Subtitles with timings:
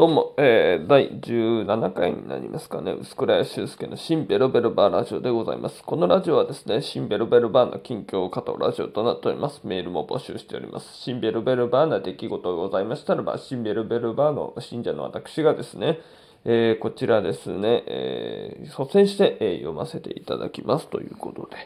[0.00, 5.82] どうも、えー、第17回になりますかね、薄倉屋修介の新ベロベロバーラジオでございます。
[5.84, 9.60] このラジオはですね、新ベロベロバーの近況を語るラジオとなっております。
[9.62, 10.86] メールも募集しております。
[11.02, 15.98] 新ベロベロバーな出来事がございましたらば、新ベロベロバーの信者の私がですね、
[16.46, 21.56] えー、こちらですね、えー、率先して、え、読ませていただきますということで、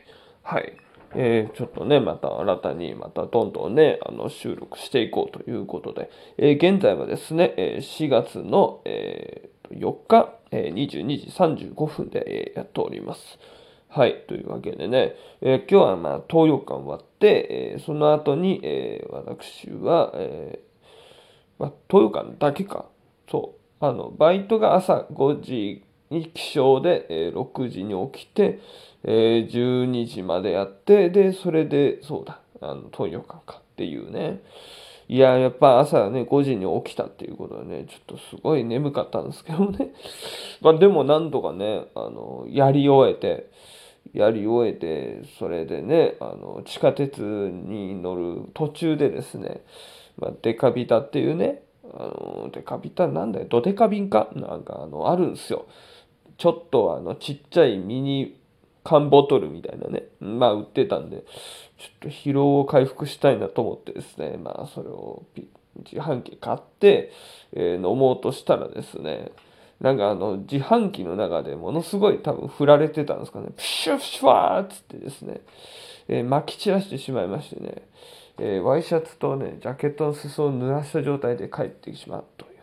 [0.42, 0.76] はい。
[1.16, 13.38] えー、ちょっとね、また新たに、またどんどんね、あの収録していこうということで、えー、現在はですね、え4月の、え4日、え22時35分で、やっております。
[13.88, 14.24] はい。
[14.26, 20.60] というわけでね、え今日はまあ、東洋館終わって、えその後に、え私は、え
[21.58, 22.86] まあ、東洋館だけか、
[23.30, 28.60] そう、あの、バイトが朝5時に起床で、え6時に起きて、
[29.04, 34.40] えー、12時までやって、で、それで、そうだ、あの、東洋館かっていうね。
[35.08, 39.92] いや、やっぱ朝ね、5時に起きたっていうことでね、ちょっとすごい眠かったんですけどね。
[40.62, 43.50] まあでもなんとかね、あの、やり終えて、
[44.14, 49.60] やり終えて、それでね、あの、地下鉄に乗る途中でですね、
[50.16, 54.28] まあ、デカビタっていうね、あの、デカビタなんだよ、ドデカビンか？
[54.34, 55.66] なんかあの、あるんですよ。
[56.36, 58.36] ちょっとあの、ちっちゃいミニ
[58.82, 65.24] 缶ボトルみたいなね、まあ売ってたんで、ちょっと疲労を回復したいなと思ってですね、まあそれを
[65.90, 67.12] 自販機買って、
[67.52, 69.32] えー、飲もうとしたらですね、
[69.80, 75.40] なんかあの自販機の中でものすごい多分振られてたんですかね、プシュッシュワーっつってですね、
[76.08, 77.82] えー、撒き散らしてしまいましてね、
[78.38, 82.53] えー、ワイシャツとね、ジャケットの裾を濡らした状態で帰ってしまうという。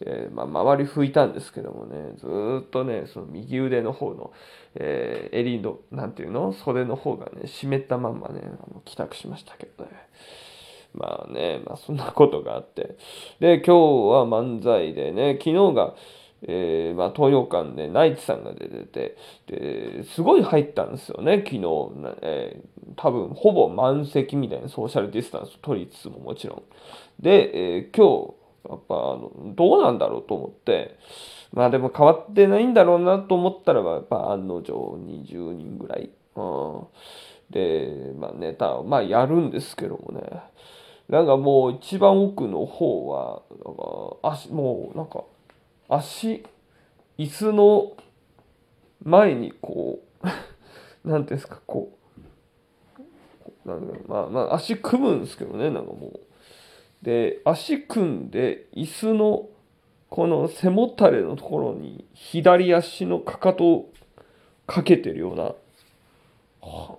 [0.00, 2.26] えー、まあ、周り拭いたんですけどもね、ず
[2.62, 4.32] っとね、その右腕の方の、
[4.74, 6.52] えー、襟の、なんていうの？
[6.52, 9.90] 袖の方がね、湿ったまんまね、あの帰宅しましたけどね。
[10.94, 12.96] まあね、まあそんなことがあって。
[13.40, 15.94] で、今日は漫才でね、昨日が、
[16.42, 19.16] えー、まあ、東洋館でナイツさんが出てて、
[19.48, 21.62] で、すごい入ったんですよね、昨日。
[22.22, 26.62] えー、多分、ほぼ満席みたいなソーシャルディスタンス取りつつももちろん。
[27.20, 28.37] で、えー、今日、
[28.68, 30.98] やっぱあのどうなんだろうと思って
[31.52, 36.86] まあでも変わってないんだろうなと思ったらやっぱ案の定20人ぐらい、うん、
[37.50, 40.42] で、まあ、ネタをまあやるんですけどもね。
[41.08, 45.24] なんかもう一番奥の方はなんか足もうなんか
[45.88, 46.44] 足
[47.16, 47.92] 椅子の
[49.02, 51.92] 前にこう なんていうんですかこ
[53.64, 56.20] うなんかまあまあ足組むんですけどねなんかもう。
[57.02, 59.48] で足組んで椅子の
[60.08, 63.92] この背もたれのところに左足のかかとを
[64.66, 65.54] かけてるような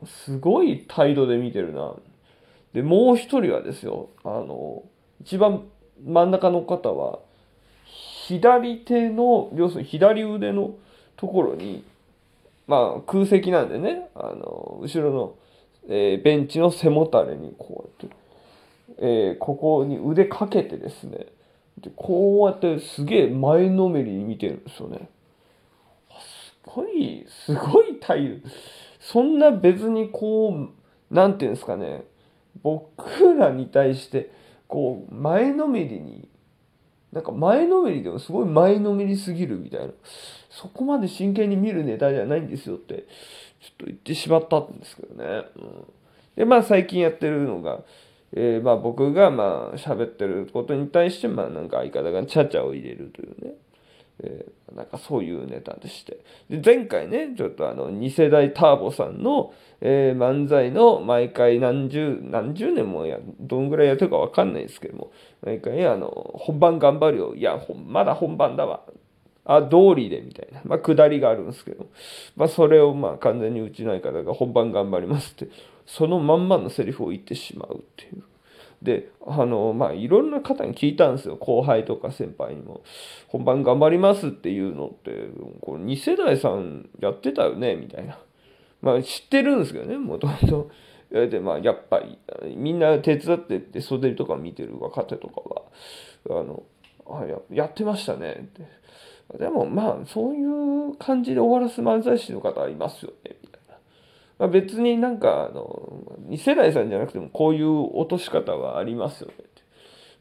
[0.05, 1.93] すごい態度で見てるな。
[2.73, 4.83] でもう一人はですよあの
[5.21, 5.63] 一番
[6.05, 7.19] 真ん中の方は
[8.27, 10.75] 左手の要するに左腕の
[11.17, 11.83] ところに
[12.67, 15.35] まあ空席なんでねあの後ろの、
[15.89, 18.15] えー、ベンチの背もたれにこうやって
[18.97, 21.27] えー、ここに腕かけてですね。
[21.81, 25.09] でこうやってすげえ前のめりに見てるんですよね。
[26.19, 28.49] すごいすごい態度
[28.99, 30.69] そんな別にこう
[31.09, 32.03] 何て言うんですかね。
[32.61, 34.31] 僕らに対して
[34.67, 36.27] こう前のめりに
[37.13, 39.93] なんか前のめりでもすごい前のめりすぎるみたいな。
[40.49, 43.05] そこまで真剣に見るネタじゃないんですよって
[43.61, 45.45] ちょっと言ってしまったんですけどね。
[45.55, 45.93] うん、
[46.35, 47.79] でまあ最近やってるのが
[48.33, 53.53] えー、まあ僕がまあ喋ってることに対してまあなんか相方がちゃちゃを入れるというね、
[54.23, 56.19] えー、なんかそういうネタでして。
[56.49, 65.11] で前回ねちょっとあの2世代ターボさんの、え、漫才の毎回何十何十年もやどんぐらいやってるか分かんないですけども
[65.43, 67.35] 毎回あの本番頑張るよ。
[67.35, 68.81] いやまだ本番だわ。
[69.55, 71.87] あ、通りでみたいな、まあ、下りがあるんですけど、
[72.35, 75.47] まあ、それをまあ完全にうちの相方が本番頑張りますって、
[75.87, 78.23] そのまんまのセリフを言ってしまうっていう。
[78.83, 81.35] で、あの、まあ、いろんな方に聞いたんですよ。
[81.35, 82.81] 後輩とか先輩にも。
[83.27, 85.11] 本番頑張りますっていうのって、
[85.61, 88.19] これ2世代さんやってたよねみたいな。
[88.81, 90.69] まあ、知ってるんですけどね、もともと。
[91.11, 92.19] で、まあ、やっぱり、
[92.55, 95.41] みんな手伝ってって袖とか見てる若手とか
[96.29, 96.63] は、あの、
[97.09, 98.79] あややってましたねって。
[99.37, 103.75] でもまあそういう感じで終わらす漫才師の方はいますよねみたいな、
[104.39, 109.33] まあ、別になんかあの2世代さんじゃなくてもこういう落とし方はありますよね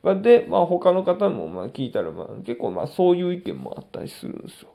[0.03, 4.69] まあ、で、まあ、他の方もまあ聞いたら、まあ、結構まあそういう意見もあったりするんですよ。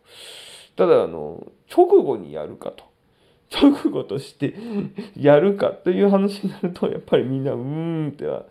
[0.75, 2.83] ただあの直後にやるかと
[3.51, 4.55] 直後として
[5.15, 8.45] やるかという話になると、やっぱりみんな、うーんっては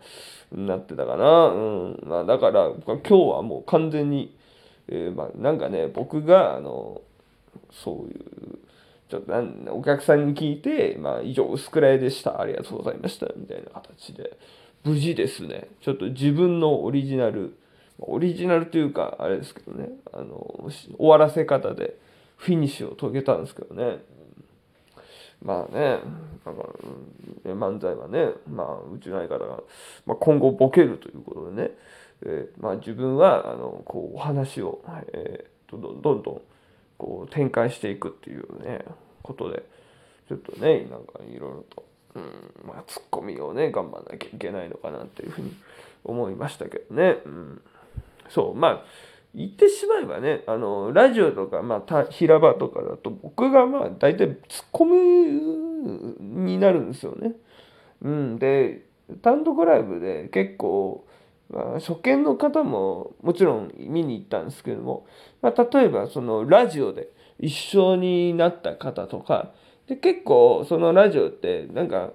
[0.51, 1.47] なってたかな。
[1.47, 1.99] うん。
[2.05, 4.33] まあ、だから、今日はもう完全に、
[4.87, 7.01] えー、まあ、なんかね、僕が、あの、
[7.71, 8.59] そういう、
[9.09, 12.41] ちょっとなんお客さんに聞いて、まあ、以上、薄暗いでした。
[12.41, 13.27] ありがとうございました。
[13.35, 14.37] みたいな形で、
[14.83, 17.55] 無事ですね、ちょっと自分のオリジナル、
[17.99, 21.95] オリジナルというか、あれですけどね、あの、終わらせ方で、
[22.37, 23.99] フィニッシュを遂げたんですけどね。
[25.41, 25.99] まあね、
[26.45, 26.57] だか、
[27.45, 29.61] 漫才はね、まあ、うちの相方が、
[30.05, 31.71] まあ、今後ボケるということでね、
[32.25, 34.83] えー、まあ、自分は、あの、こう、お話を、
[35.13, 36.41] えー、どんどんどんどん、
[36.97, 38.85] こう、展開していくっていうね、
[39.21, 39.63] ことで、
[40.27, 41.85] ちょっとね、なんかいろいろと、
[42.15, 42.23] うん、
[42.67, 45.53] まあ、ツッコミをね、頑張らなきゃいけないのかなっていうふうに
[46.03, 47.17] 思いましたけどね。
[47.25, 47.61] うん、
[48.29, 48.85] そう、まあ、
[49.35, 57.33] 言ってしまえばね、あの、ラジオとか、まあ、平場とかだと、僕がまあ、大体ツッコミになるんですよね。
[58.01, 58.85] うん、で、
[59.21, 61.05] 単独ライブで結構、
[61.49, 65.05] まあ、初見の方ももちろん見に行ったんですけども、
[65.41, 67.09] まあ、例えばそのラジオで
[67.39, 69.51] 一緒になった方とか
[69.87, 72.11] で結構そのラジオってなんか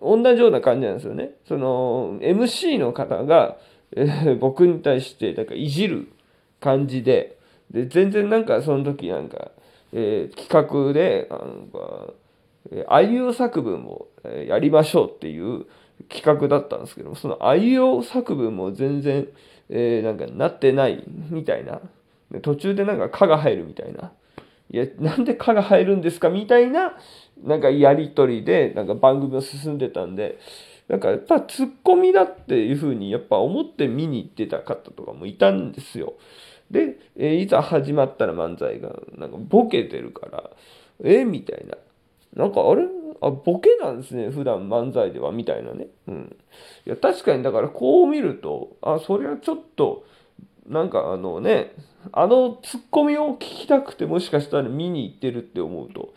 [0.00, 1.30] 同じような感じなんですよね。
[1.46, 3.56] その MC の方が、
[3.96, 6.12] えー、僕に対してなんかいじる
[6.60, 7.38] 感じで
[7.70, 9.52] で全然なんかその時なんか、
[9.92, 12.12] えー、企画でなんか、
[12.70, 14.08] えあいう作文を、
[14.46, 15.66] やりましょうっていう
[16.08, 19.28] 企画だったんですけどそのあいうえ作文も全然、
[19.68, 21.80] えー、なんかなってないみたいな。
[22.40, 24.12] 途中でなんか「か」が入るみたいな。
[24.70, 26.96] いやなんで「か」が入るんですかみたいな
[27.44, 30.38] なんかやり取りでなんか番組を進んでたんで
[30.88, 36.14] なんかやっぱツッコミだっていうふうにやっぱ思って見に行ってた方とかもいたんですよ。
[36.70, 40.50] で、えー、いざ始まったら漫才がなんかボケてるから
[41.04, 41.76] えみたいな。
[42.34, 42.84] なんかあれ？
[43.24, 45.86] あボケなんですね普段漫才ではみたいなね。
[46.08, 46.36] うん、
[46.84, 50.04] いや確かにだからこう見るとあそれはちょっと
[50.66, 51.72] なんかあのね
[52.10, 56.14] あのツッコミを聞きたくてもしかしたら見に行ってるって思うと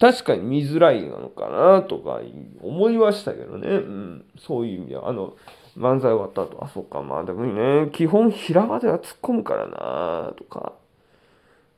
[0.00, 2.20] 確かに見づらいなのかなとか
[2.62, 5.36] 思いましたけどね、うん、そういう意味ではあの
[5.76, 10.72] 漫才終わった後あそっかまあでもね基本平場では突っ込むからなとか。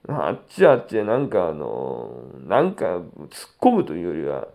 [0.08, 3.02] あっちあっちでなんかあのなんか突っ
[3.60, 4.48] 込むというよりは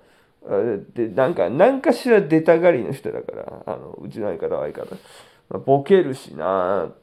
[0.94, 4.96] でなんか何かしら出たがりの人だからあのうちの相方は相方、
[5.50, 6.96] まあ、ボケるしなっ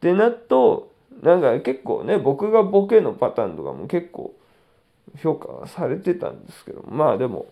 [0.00, 0.92] てなっと
[1.22, 4.34] なんか結構ね僕がボケのパターンとかも結構
[5.22, 7.46] 評価されてたんですけどまあでも、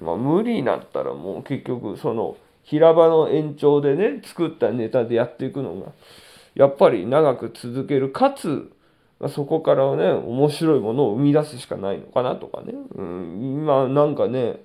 [0.00, 5.92] まあ、無理になったらもう結局その平場の延長でね作ったネタでやっていくのが
[6.54, 8.70] やっぱり長く続けるかつ、
[9.22, 14.56] まあ、そこからね面白いものを生み出すしかないのかなとかね、うん、今なんかね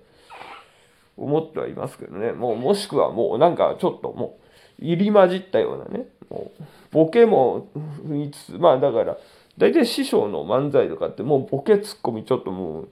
[1.15, 2.31] 思ってはいますけどね。
[2.31, 4.39] もうもしくはもうなんかちょっとも
[4.79, 6.07] う入り混じったようなね。
[6.29, 7.69] もうボケも
[8.25, 9.17] いつつまあだから
[9.59, 12.89] 大体師匠の漫才とかってもうボケツッコミちょっともう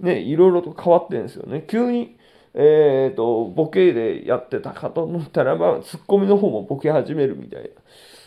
[0.00, 1.64] ねいろいろと変わってるんですよね。
[1.66, 2.16] 急に
[2.52, 7.68] えーと、ボケでやってたかと思ったらばツッコミの方もボケ始めるみたいな。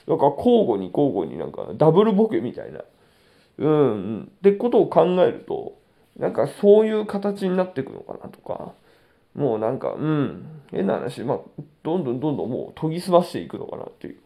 [0.07, 2.81] だか交互に交互になんかダブルボケみたいな。
[3.57, 4.21] うん。
[4.23, 5.77] ってことを考えると
[6.17, 8.73] なんかそういう形になっていくのかなとか。
[9.35, 10.61] もうなんかうん。
[10.71, 11.21] 変な話。
[11.21, 11.39] まあ
[11.83, 14.17] どんどんどんどんもう研ぎ澄ましていくのかなっていう。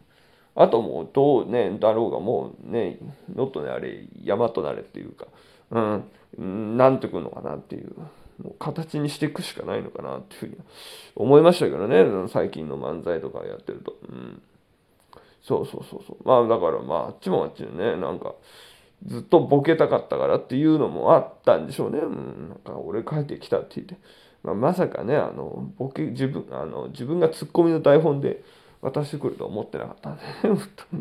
[0.54, 2.98] あともうどうね、だろうがもうね、
[3.32, 5.28] ノットね、あれ、山となれっていうか、
[5.70, 7.94] うん、なんてくるのかなっていう、
[8.42, 10.56] もう形にしていくしかないのかなっていうふうに
[11.14, 13.94] 思いましたけどね、最近の漫才とかやってると。
[14.08, 14.42] うん。
[15.42, 16.16] そうそうそうそう。
[16.24, 18.34] まあだからまあ、あっちもあっちでね、なんか、
[19.06, 21.98] ずっとボケたかったからっていうのもあったんでしょうね。
[21.98, 23.96] うん、なんか俺帰ってきたって言って。
[24.42, 28.42] まあ、まさかね、あの、ボケ、自分、あの、自分がツッコミの台本で、
[28.80, 30.22] 渡してくるとは思ってなかったんで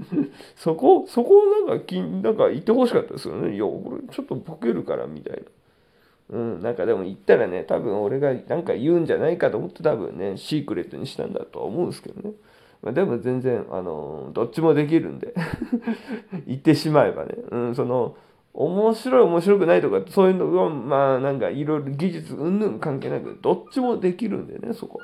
[0.56, 3.56] そこ、そこをなんかき、なんか言ってほしかったですよね。
[3.56, 5.44] いや、俺ちょっとボケるからみたいな。
[6.30, 12.36] うん、なんかでも言ったらね、多分俺がなんか言うんじゃないかと思って多分ね、シークレットにしたんだとは思うんですけどね。
[12.82, 15.34] まあ、でも全然、あの、どっちもできるんで。
[16.46, 17.36] 言ってしまえばね。
[17.52, 18.16] うん、その、
[18.54, 25.00] 面白い面白くないとか、そういうのが、まあなんかいろいろ技術うんぬん関係なく、どっちもできるんでね、そこ。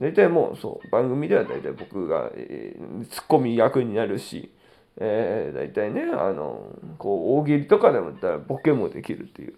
[0.00, 4.50] 大体もうそう番組では大体僕が、えー、ツッコミ役になるし、
[4.96, 9.54] えー、大体ねあのこう大喜利とかでもったらボケもできるっていう、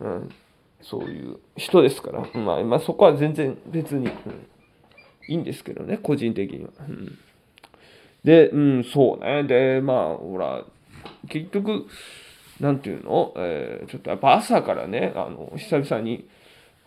[0.00, 0.28] うん、
[0.80, 4.12] そういう人ですから、まあ、まあそこは全然別に、うん、
[5.28, 6.70] いいんですけどね個人的には。
[6.88, 7.18] うん、
[8.24, 9.44] で、うん、そうね。
[9.44, 10.64] でまあほら
[11.28, 11.86] 結局
[12.60, 16.28] なんていうの、えー、ちょっとやっぱ朝からね、あの、久々に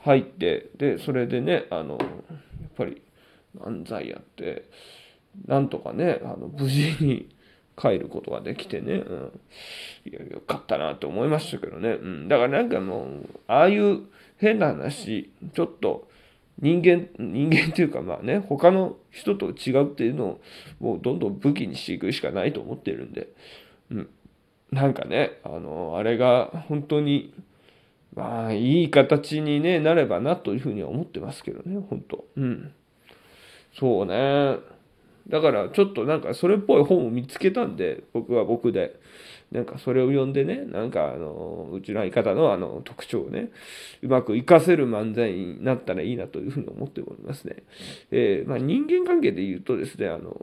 [0.02, 3.02] 入って、で、それでね、あの、やっぱり
[3.60, 4.70] 漫才やって、
[5.48, 7.28] なんとかね、あの無事に
[7.75, 9.42] 帰ることができてね、うん、
[10.06, 14.02] いや、よかったなと思いましたけどね、うん、だからなんかもう、ああいう
[14.38, 16.08] 変な話、ちょっと、
[16.60, 20.41] 人間、人間っていうかまあね、他の人と違うっていうのを
[20.79, 23.29] もうどんどん武器にしていくしかないと思ってるんで、
[23.91, 24.10] うん。
[24.72, 27.33] なんかね、あの、あれが本当に、
[28.15, 32.74] まあ、いい形に、ね、なればなというふうには思ってますけどね、本当うん。
[33.77, 34.57] そうね。
[35.27, 39.00] だからちょっとなんかそれっぽい本を見つけたんで、僕は僕で。
[39.53, 43.51] なんかそれを読んでね、なんかあの、うちの相方のあの特徴をね、
[44.01, 47.58] うまく活かせる漫才になったらいいなというふうに思っておりますね。
[48.10, 50.36] えー、まあ、人間関係で言うとですね、あの、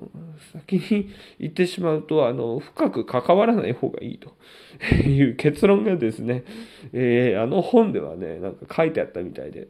[0.53, 1.11] 先に
[1.41, 4.31] 言ってしまうと、あの、深く関わらない方がいいと
[5.05, 6.45] いう結論がですね、
[6.93, 9.67] えー、あの本ではね、なんか書いてあったみたいで、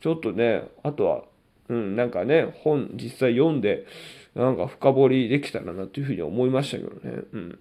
[0.00, 1.24] ちょっとね、あとは、
[1.68, 3.86] うん、なんかね、本実際読んで、
[4.34, 7.22] なんか深掘りできたらなというふうに思いましたけどね。
[7.32, 7.58] うん。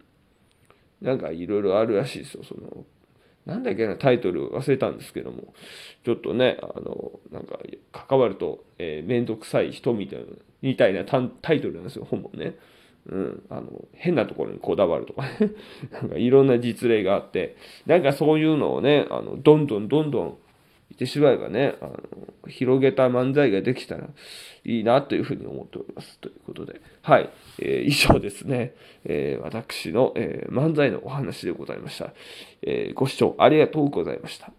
[1.02, 2.44] なんかいろいろあるらしいですよ。
[2.44, 2.86] その、
[3.46, 5.54] なんだっけな、タイトル忘れたんですけども、
[6.06, 7.60] ちょっとね、あの、なんか
[7.92, 10.26] 関わると、えー、めんどくさい人みたいな、
[10.62, 12.56] みたいなタイトルなんですよ、本もね。
[13.10, 15.30] うん、あの、変なところにこだわるとかね。
[15.94, 20.38] なんかいろんな実例があって、なんかそういうのをね、あの、どんどんどんどん
[20.90, 21.98] 言ってしまえばね、あの、
[22.48, 24.08] 広げた漫才ができたら
[24.64, 26.20] いいなというふうに思っております。
[26.20, 27.30] ということで、はい、
[27.60, 28.74] えー、以上ですね、
[29.06, 32.14] えー、私の、えー、漫才のお話でございました、
[32.62, 34.52] えご視聴ありがとうございました。